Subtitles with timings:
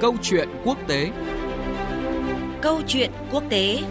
[0.00, 1.10] Câu chuyện quốc tế.
[2.62, 3.82] Câu chuyện quốc tế.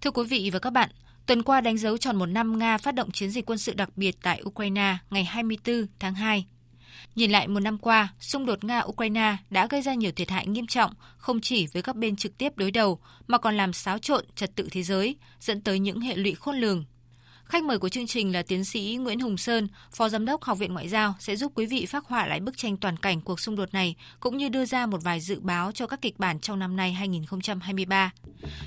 [0.00, 0.90] Thưa quý vị và các bạn,
[1.26, 3.88] tuần qua đánh dấu tròn một năm Nga phát động chiến dịch quân sự đặc
[3.96, 6.46] biệt tại Ukraine ngày 24 tháng 2.
[7.14, 10.66] Nhìn lại một năm qua, xung đột Nga-Ukraine đã gây ra nhiều thiệt hại nghiêm
[10.66, 14.24] trọng, không chỉ với các bên trực tiếp đối đầu, mà còn làm xáo trộn
[14.34, 16.84] trật tự thế giới, dẫn tới những hệ lụy khôn lường
[17.48, 20.58] Khách mời của chương trình là tiến sĩ Nguyễn Hùng Sơn, Phó Giám đốc Học
[20.58, 23.40] viện Ngoại giao sẽ giúp quý vị phác họa lại bức tranh toàn cảnh cuộc
[23.40, 26.40] xung đột này cũng như đưa ra một vài dự báo cho các kịch bản
[26.40, 28.10] trong năm nay 2023.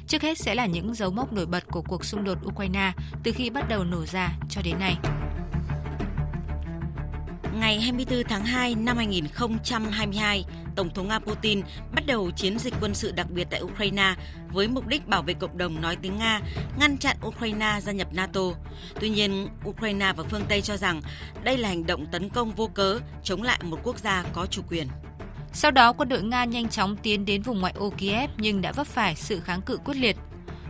[0.07, 2.91] Trước hết sẽ là những dấu mốc nổi bật của cuộc xung đột Ukraine
[3.23, 4.95] từ khi bắt đầu nổ ra cho đến nay.
[7.59, 10.45] Ngày 24 tháng 2 năm 2022,
[10.75, 11.61] Tổng thống Nga Putin
[11.95, 14.15] bắt đầu chiến dịch quân sự đặc biệt tại Ukraine
[14.51, 16.41] với mục đích bảo vệ cộng đồng nói tiếng Nga,
[16.79, 18.41] ngăn chặn Ukraine gia nhập NATO.
[18.99, 21.01] Tuy nhiên, Ukraine và phương Tây cho rằng
[21.43, 24.61] đây là hành động tấn công vô cớ chống lại một quốc gia có chủ
[24.69, 24.87] quyền.
[25.53, 28.71] Sau đó, quân đội Nga nhanh chóng tiến đến vùng ngoại ô Kiev nhưng đã
[28.71, 30.15] vấp phải sự kháng cự quyết liệt.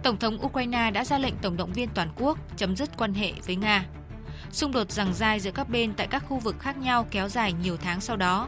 [0.04, 3.34] Tổng thống Ukraine đã ra lệnh tổng động viên toàn quốc chấm dứt quan hệ
[3.46, 3.86] với Nga.
[4.52, 7.54] Xung đột giằng dai giữa các bên tại các khu vực khác nhau kéo dài
[7.54, 8.48] nhiều tháng sau đó.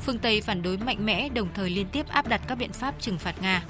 [0.00, 2.94] Phương Tây phản đối mạnh mẽ đồng thời liên tiếp áp đặt các biện pháp
[3.00, 3.62] trừng phạt Nga.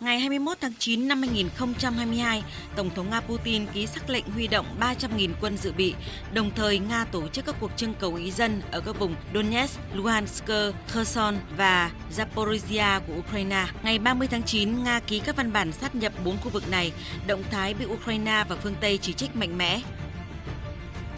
[0.00, 2.42] Ngày 21 tháng 9 năm 2022,
[2.76, 5.94] Tổng thống Nga Putin ký sắc lệnh huy động 300.000 quân dự bị,
[6.32, 9.80] đồng thời Nga tổ chức các cuộc trưng cầu ý dân ở các vùng Donetsk,
[9.94, 10.44] Luhansk,
[10.88, 13.66] Kherson và Zaporizhia của Ukraine.
[13.82, 16.92] Ngày 30 tháng 9, Nga ký các văn bản sát nhập bốn khu vực này,
[17.26, 19.80] động thái bị Ukraine và phương Tây chỉ trích mạnh mẽ.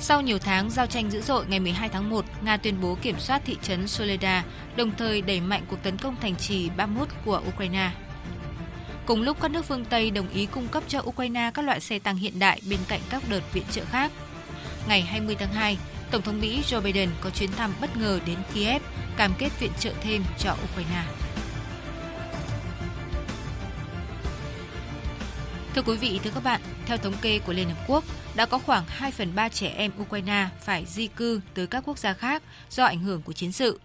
[0.03, 3.19] Sau nhiều tháng giao tranh dữ dội ngày 12 tháng 1, Nga tuyên bố kiểm
[3.19, 4.45] soát thị trấn Soledar,
[4.77, 7.91] đồng thời đẩy mạnh cuộc tấn công thành trì Bakhmut của Ukraine.
[9.07, 11.99] Cùng lúc các nước phương Tây đồng ý cung cấp cho Ukraine các loại xe
[11.99, 14.13] tăng hiện đại bên cạnh các đợt viện trợ khác.
[14.89, 15.79] Ngày 20 tháng 2,
[16.11, 18.83] Tổng thống Mỹ Joe Biden có chuyến thăm bất ngờ đến Kiev,
[19.17, 21.03] cam kết viện trợ thêm cho Ukraine.
[25.75, 28.05] Thưa quý vị, thưa các bạn, theo thống kê của Liên Hợp Quốc,
[28.37, 31.99] đã có khoảng 2 phần 3 trẻ em Ukraine phải di cư tới các quốc
[31.99, 33.81] gia khác do ảnh hưởng của chiến sự.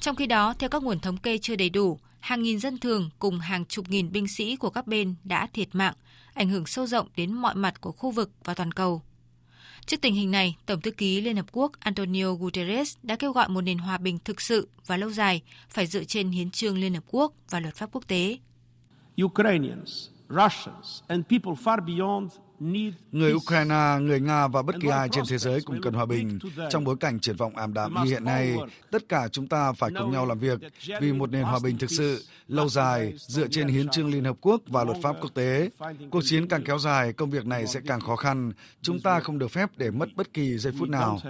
[0.00, 3.10] Trong khi đó, theo các nguồn thống kê chưa đầy đủ, hàng nghìn dân thường
[3.18, 5.94] cùng hàng chục nghìn binh sĩ của các bên đã thiệt mạng,
[6.34, 9.02] ảnh hưởng sâu rộng đến mọi mặt của khu vực và toàn cầu.
[9.86, 13.48] Trước tình hình này, Tổng thư ký Liên Hợp Quốc Antonio Guterres đã kêu gọi
[13.48, 16.94] một nền hòa bình thực sự và lâu dài phải dựa trên hiến trương Liên
[16.94, 18.38] Hợp Quốc và luật pháp quốc tế.
[19.24, 22.32] Ukrainians, Russians and people far beyond
[23.12, 26.38] Người Ukraine, người Nga và bất kỳ ai trên thế giới cũng cần hòa bình.
[26.70, 28.56] Trong bối cảnh triển vọng ảm đạm như hiện nay,
[28.90, 30.60] tất cả chúng ta phải cùng nhau làm việc
[31.00, 34.36] vì một nền hòa bình thực sự, lâu dài, dựa trên hiến trương Liên Hợp
[34.40, 35.70] Quốc và luật pháp quốc tế.
[36.10, 38.52] Cuộc chiến càng kéo dài, công việc này sẽ càng khó khăn.
[38.82, 41.20] Chúng ta không được phép để mất bất kỳ giây phút nào.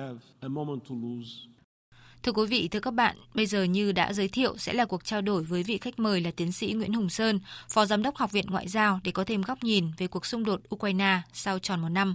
[2.24, 5.04] Thưa quý vị, thưa các bạn, bây giờ như đã giới thiệu sẽ là cuộc
[5.04, 8.16] trao đổi với vị khách mời là tiến sĩ Nguyễn Hùng Sơn, Phó Giám đốc
[8.16, 11.58] Học viện Ngoại giao để có thêm góc nhìn về cuộc xung đột Ukraine sau
[11.58, 12.14] tròn một năm.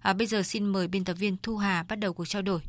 [0.00, 2.60] À, bây giờ xin mời biên tập viên Thu Hà bắt đầu cuộc trao đổi.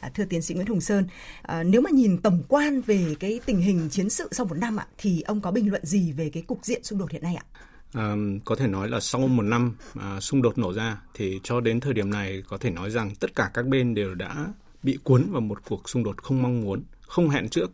[0.00, 1.06] À, thưa tiến sĩ Nguyễn Hùng Sơn,
[1.42, 4.76] à, nếu mà nhìn tổng quan về cái tình hình chiến sự sau một năm
[4.76, 7.34] ạ, thì ông có bình luận gì về cái cục diện xung đột hiện nay
[7.34, 7.44] ạ?
[7.92, 11.60] À, có thể nói là sau một năm à, xung đột nổ ra thì cho
[11.60, 14.46] đến thời điểm này có thể nói rằng tất cả các bên đều đã
[14.86, 17.70] bị cuốn vào một cuộc xung đột không mong muốn, không hẹn trước.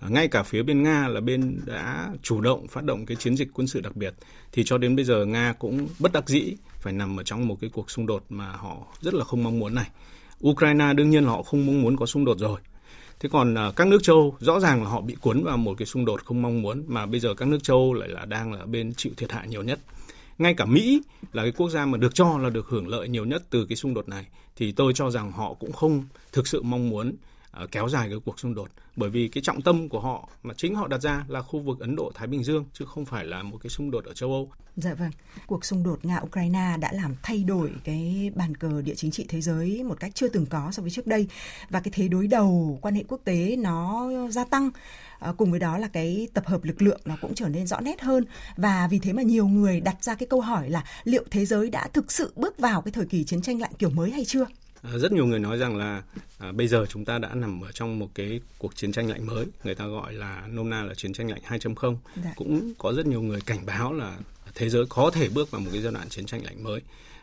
[0.00, 3.36] À, ngay cả phía bên Nga là bên đã chủ động phát động cái chiến
[3.36, 4.14] dịch quân sự đặc biệt
[4.52, 7.56] thì cho đến bây giờ Nga cũng bất đắc dĩ phải nằm ở trong một
[7.60, 9.88] cái cuộc xung đột mà họ rất là không mong muốn này.
[10.46, 12.60] Ukraine đương nhiên là họ không mong muốn có xung đột rồi.
[13.20, 15.86] Thế còn à, các nước châu rõ ràng là họ bị cuốn vào một cái
[15.86, 18.66] xung đột không mong muốn mà bây giờ các nước châu lại là đang là
[18.66, 19.78] bên chịu thiệt hại nhiều nhất
[20.40, 21.02] ngay cả Mỹ
[21.32, 23.76] là cái quốc gia mà được cho là được hưởng lợi nhiều nhất từ cái
[23.76, 27.12] xung đột này, thì tôi cho rằng họ cũng không thực sự mong muốn
[27.50, 30.54] Ờ, kéo dài cái cuộc xung đột bởi vì cái trọng tâm của họ mà
[30.56, 33.24] chính họ đặt ra là khu vực Ấn Độ Thái Bình Dương chứ không phải
[33.24, 34.50] là một cái xung đột ở châu Âu.
[34.76, 35.10] Dạ vâng,
[35.46, 39.26] cuộc xung đột Nga Ukraine đã làm thay đổi cái bàn cờ địa chính trị
[39.28, 41.28] thế giới một cách chưa từng có so với trước đây
[41.70, 44.70] và cái thế đối đầu quan hệ quốc tế nó gia tăng
[45.20, 47.80] À, cùng với đó là cái tập hợp lực lượng nó cũng trở nên rõ
[47.80, 48.24] nét hơn
[48.56, 51.70] và vì thế mà nhiều người đặt ra cái câu hỏi là liệu thế giới
[51.70, 54.46] đã thực sự bước vào cái thời kỳ chiến tranh lạnh kiểu mới hay chưa?
[54.82, 56.02] À, rất nhiều người nói rằng là
[56.38, 59.26] à, bây giờ chúng ta đã nằm ở trong một cái cuộc chiến tranh lạnh
[59.26, 62.32] mới người ta gọi là nôm na là chiến tranh lạnh 2.0 dạ.
[62.36, 64.18] cũng có rất nhiều người cảnh báo là
[64.54, 66.80] thế giới có thể bước vào một cái giai đoạn chiến tranh lạnh mới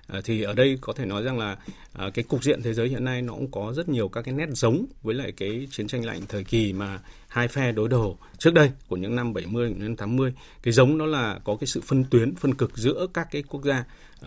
[0.07, 1.57] Ờ, thì ở đây có thể nói rằng là
[1.94, 4.33] à, cái cục diện thế giới hiện nay nó cũng có rất nhiều các cái
[4.33, 8.18] nét giống với lại cái chiến tranh lạnh thời kỳ mà hai phe đối đầu
[8.38, 10.33] trước đây của những năm 70 đến 80
[10.63, 13.63] cái giống đó là có cái sự phân tuyến phân cực giữa các cái quốc
[13.63, 13.83] gia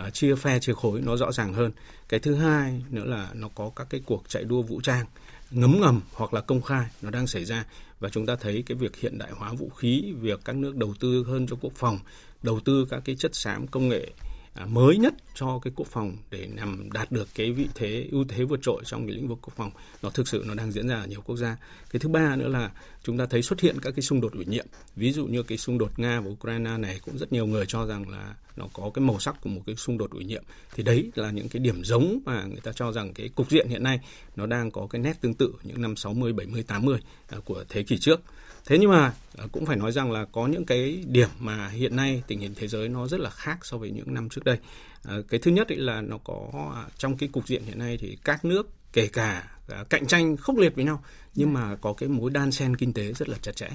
[0.06, 1.72] uh, chia phe chia khối nó rõ ràng hơn.
[2.08, 5.06] Cái thứ hai nữa là nó có các cái cuộc chạy đua vũ trang
[5.50, 7.64] ngấm ngầm hoặc là công khai nó đang xảy ra.
[8.00, 10.94] Và chúng ta thấy cái việc hiện đại hóa vũ khí, việc các nước đầu
[11.00, 11.98] tư hơn cho quốc phòng,
[12.42, 14.10] đầu tư các cái chất xám công nghệ
[14.54, 18.24] À, mới nhất cho cái quốc phòng để nhằm đạt được cái vị thế ưu
[18.28, 19.70] thế vượt trội trong cái lĩnh vực quốc phòng.
[20.02, 21.56] Nó thực sự nó đang diễn ra ở nhiều quốc gia.
[21.90, 22.70] Cái thứ ba nữa là
[23.02, 24.66] chúng ta thấy xuất hiện các cái xung đột ủy nhiệm.
[24.96, 27.86] Ví dụ như cái xung đột nga và ukraine này cũng rất nhiều người cho
[27.86, 30.44] rằng là nó có cái màu sắc của một cái xung đột ủy nhiệm.
[30.74, 33.68] Thì đấy là những cái điểm giống mà người ta cho rằng cái cục diện
[33.68, 34.00] hiện nay
[34.36, 36.98] nó đang có cái nét tương tự những năm 60, 70, 80
[37.44, 38.20] của thế kỷ trước.
[38.66, 41.96] Thế nhưng mà à, cũng phải nói rằng là có những cái điểm mà hiện
[41.96, 44.58] nay tình hình thế giới nó rất là khác so với những năm trước đây.
[45.04, 48.18] À, cái thứ nhất là nó có à, trong cái cục diện hiện nay thì
[48.24, 49.46] các nước kể cả
[49.90, 51.04] cạnh tranh khốc liệt với nhau
[51.34, 53.68] nhưng mà có cái mối đan xen kinh tế rất là chặt chẽ.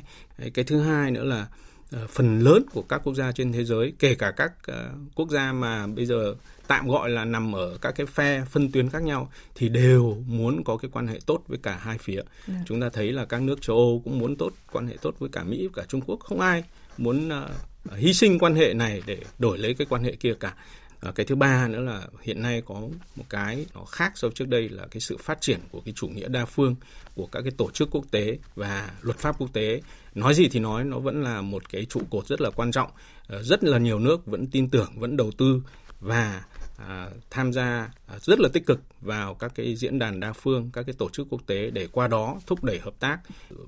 [0.53, 1.47] Cái thứ hai nữa là
[2.09, 4.53] phần lớn của các quốc gia trên thế giới kể cả các
[5.15, 6.35] quốc gia mà bây giờ
[6.67, 10.63] tạm gọi là nằm ở các cái phe phân tuyến khác nhau thì đều muốn
[10.63, 12.13] có cái quan hệ tốt với cả hai phía.
[12.13, 12.27] Yeah.
[12.47, 12.53] Dạ.
[12.65, 15.29] Chúng ta thấy là các nước châu Âu cũng muốn tốt quan hệ tốt với
[15.29, 16.63] cả Mỹ và cả Trung Quốc, không ai
[16.97, 20.53] muốn uh, hy sinh quan hệ này để đổi lấy cái quan hệ kia cả.
[21.11, 22.73] Cái thứ ba nữa là hiện nay có
[23.15, 25.93] một cái nó khác so với trước đây là cái sự phát triển của cái
[25.97, 26.75] chủ nghĩa đa phương
[27.15, 29.81] của các cái tổ chức quốc tế và luật pháp quốc tế.
[30.15, 32.89] Nói gì thì nói nó vẫn là một cái trụ cột rất là quan trọng.
[33.27, 35.61] Ờ, rất là nhiều nước vẫn tin tưởng vẫn đầu tư
[35.99, 36.43] và
[36.77, 40.69] à, tham gia à, rất là tích cực vào các cái diễn đàn đa phương,
[40.73, 43.19] các cái tổ chức quốc tế để qua đó thúc đẩy hợp tác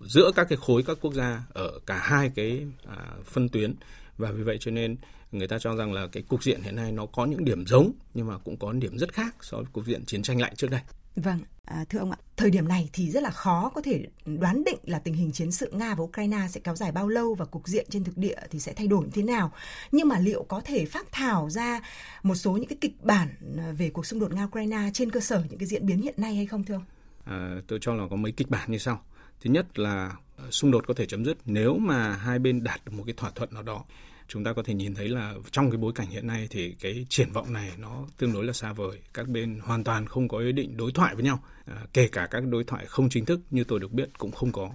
[0.07, 3.75] giữa các cái khối các quốc gia ở cả hai cái à, phân tuyến
[4.17, 4.95] và vì vậy cho nên
[5.31, 7.91] người ta cho rằng là cái cục diện hiện nay nó có những điểm giống
[8.13, 10.71] nhưng mà cũng có điểm rất khác so với cục diện chiến tranh lạnh trước
[10.71, 10.81] đây.
[11.15, 14.63] Vâng, à, thưa ông ạ, thời điểm này thì rất là khó có thể đoán
[14.63, 17.45] định là tình hình chiến sự Nga và Ukraine sẽ kéo dài bao lâu và
[17.45, 19.51] cục diện trên thực địa thì sẽ thay đổi như thế nào.
[19.91, 21.81] Nhưng mà liệu có thể phát thảo ra
[22.23, 23.27] một số những cái kịch bản
[23.57, 26.35] à, về cuộc xung đột Nga-Ukraine trên cơ sở những cái diễn biến hiện nay
[26.35, 26.85] hay không thưa ông?
[27.25, 29.03] À, tôi cho là có mấy kịch bản như sau.
[29.41, 31.37] Thứ nhất là ờ, xung đột có thể chấm dứt.
[31.45, 33.85] Nếu mà hai bên đạt được một cái thỏa thuận nào đó
[34.27, 37.05] chúng ta có thể nhìn thấy là trong cái bối cảnh hiện nay thì cái
[37.09, 38.99] triển vọng này nó tương đối là xa vời.
[39.13, 42.27] Các bên hoàn toàn không có ý định đối thoại với nhau à, kể cả
[42.31, 44.71] các đối thoại không chính thức như tôi được biết cũng không có.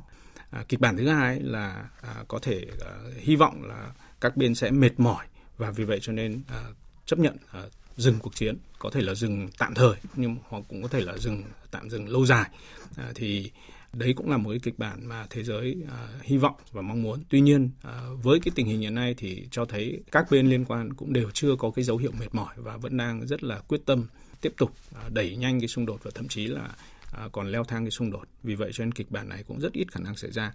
[0.50, 4.54] À, kịch bản thứ hai là à, có thể à, hy vọng là các bên
[4.54, 5.26] sẽ mệt mỏi
[5.58, 6.64] và vì vậy cho nên à,
[7.06, 7.60] chấp nhận à,
[7.96, 8.58] dừng cuộc chiến.
[8.78, 12.08] Có thể là dừng tạm thời nhưng hoặc cũng có thể là dừng tạm dừng
[12.08, 12.50] lâu dài.
[12.96, 13.50] À, thì
[13.92, 17.02] đấy cũng là một cái kịch bản mà thế giới uh, hy vọng và mong
[17.02, 17.22] muốn.
[17.28, 20.64] Tuy nhiên uh, với cái tình hình hiện nay thì cho thấy các bên liên
[20.64, 23.58] quan cũng đều chưa có cái dấu hiệu mệt mỏi và vẫn đang rất là
[23.58, 24.06] quyết tâm
[24.40, 26.70] tiếp tục uh, đẩy nhanh cái xung đột và thậm chí là
[27.24, 28.28] uh, còn leo thang cái xung đột.
[28.42, 30.52] Vì vậy cho nên kịch bản này cũng rất ít khả năng xảy ra.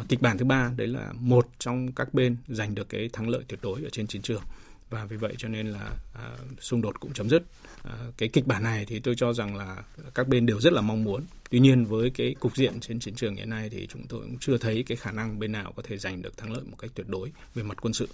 [0.00, 3.28] Uh, kịch bản thứ ba đấy là một trong các bên giành được cái thắng
[3.28, 4.42] lợi tuyệt đối ở trên chiến trường
[4.90, 6.30] và vì vậy cho nên là à,
[6.60, 7.42] xung đột cũng chấm dứt.
[7.82, 9.82] À, cái kịch bản này thì tôi cho rằng là
[10.14, 11.22] các bên đều rất là mong muốn.
[11.50, 14.38] Tuy nhiên với cái cục diện trên chiến trường hiện nay thì chúng tôi cũng
[14.40, 16.90] chưa thấy cái khả năng bên nào có thể giành được thắng lợi một cách
[16.94, 18.08] tuyệt đối về mặt quân sự.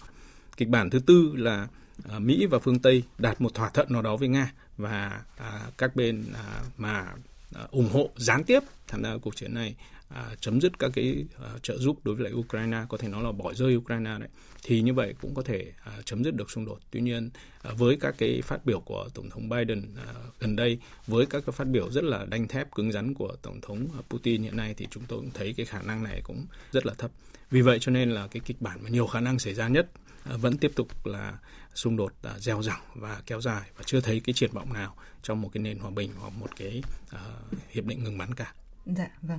[0.56, 1.69] Kịch bản thứ tư là
[2.08, 5.60] à, Mỹ và phương Tây đạt một thỏa thuận nào đó với Nga và à,
[5.78, 7.12] các bên à, mà
[7.54, 9.75] Ờ, ủng hộ gián tiếp tham gia cuộc chiến này
[10.08, 13.22] à, chấm dứt các cái à, trợ giúp đối với lại Ukraine có thể nói
[13.22, 14.28] là bỏ rơi Ukraine đấy
[14.62, 16.78] thì như vậy cũng có thể à, chấm dứt được xung đột.
[16.90, 17.31] Tuy nhiên
[17.62, 21.43] à, với các cái phát biểu của tổng thống Biden à, gần đây với các
[21.46, 24.74] cái phát biểu rất là đanh thép cứng rắn của tổng thống Putin hiện nay
[24.77, 27.10] thì chúng tôi cũng thấy cái khả năng này cũng rất là thấp.
[27.50, 29.91] Vì vậy cho nên là cái kịch bản mà nhiều khả năng xảy ra nhất
[30.24, 31.38] vẫn tiếp tục là
[31.74, 34.96] xung đột à, gieo rằng và kéo dài và chưa thấy cái triển vọng nào
[35.22, 36.82] trong một cái nền hòa bình hoặc một cái
[37.14, 38.52] uh, hiệp định ngừng bắn cả.
[38.86, 39.38] Dạ vâng.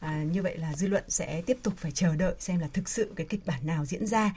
[0.00, 2.88] À, như vậy là dư luận sẽ tiếp tục phải chờ đợi xem là thực
[2.88, 4.36] sự cái kịch bản nào diễn ra.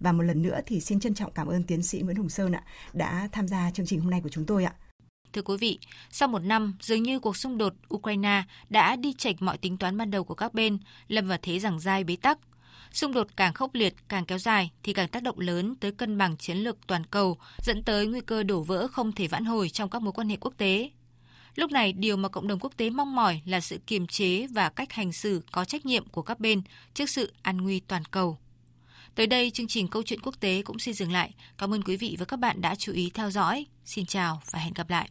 [0.00, 2.52] Và một lần nữa thì xin trân trọng cảm ơn tiến sĩ Nguyễn Hùng Sơn
[2.52, 4.74] ạ đã tham gia chương trình hôm nay của chúng tôi ạ.
[5.32, 5.78] Thưa quý vị,
[6.10, 9.96] sau một năm, dường như cuộc xung đột Ukraine đã đi chệch mọi tính toán
[9.96, 10.78] ban đầu của các bên,
[11.08, 12.38] lâm vào thế giằng dai bế tắc.
[12.92, 16.18] Xung đột càng khốc liệt, càng kéo dài thì càng tác động lớn tới cân
[16.18, 19.68] bằng chiến lược toàn cầu, dẫn tới nguy cơ đổ vỡ không thể vãn hồi
[19.68, 20.90] trong các mối quan hệ quốc tế.
[21.54, 24.68] Lúc này, điều mà cộng đồng quốc tế mong mỏi là sự kiềm chế và
[24.68, 26.62] cách hành xử có trách nhiệm của các bên
[26.94, 28.38] trước sự an nguy toàn cầu.
[29.14, 31.34] Tới đây, chương trình Câu chuyện quốc tế cũng xin dừng lại.
[31.58, 33.66] Cảm ơn quý vị và các bạn đã chú ý theo dõi.
[33.84, 35.10] Xin chào và hẹn gặp lại.